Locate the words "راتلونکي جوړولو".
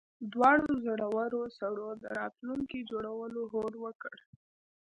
2.19-3.41